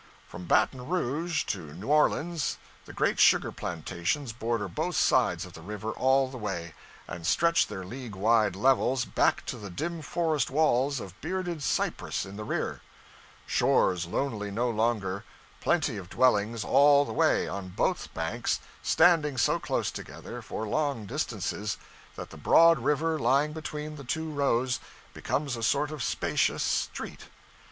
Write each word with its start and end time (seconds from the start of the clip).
From 0.27 0.45
Baton 0.45 0.87
Rouge 0.87 1.43
to 1.43 1.73
New 1.75 1.89
Orleans, 1.89 2.57
the 2.85 2.91
great 2.91 3.19
sugar 3.19 3.51
plantations 3.51 4.33
border 4.33 4.67
both 4.67 4.95
sides 4.95 5.45
of 5.45 5.53
the 5.53 5.61
river 5.61 5.91
all 5.91 6.27
the 6.27 6.39
way, 6.39 6.73
and 7.07 7.23
stretch 7.27 7.67
their 7.67 7.85
league 7.85 8.15
wide 8.15 8.55
levels 8.55 9.05
back 9.05 9.45
to 9.45 9.57
the 9.59 9.69
dim 9.69 10.01
forest 10.01 10.49
walls 10.49 10.99
of 10.99 11.21
bearded 11.21 11.61
cypress 11.61 12.25
in 12.25 12.35
the 12.35 12.43
rear. 12.43 12.81
Shores 13.45 14.07
lonely 14.07 14.49
no 14.49 14.71
longer. 14.71 15.23
Plenty 15.59 15.97
of 15.97 16.09
dwellings 16.09 16.63
all 16.63 17.05
the 17.05 17.13
way, 17.13 17.47
on 17.47 17.69
both 17.69 18.11
banks 18.15 18.59
standing 18.81 19.37
so 19.37 19.59
close 19.59 19.91
together, 19.91 20.41
for 20.41 20.65
long 20.67 21.05
distances, 21.05 21.77
that 22.15 22.31
the 22.31 22.37
broad 22.37 22.79
river 22.79 23.19
lying 23.19 23.53
between 23.53 23.97
the 23.97 24.03
two 24.03 24.31
rows, 24.31 24.79
becomes 25.13 25.55
a 25.55 25.61
sort 25.61 25.91
of 25.91 26.01
spacious 26.01 26.63
street. 26.63 27.25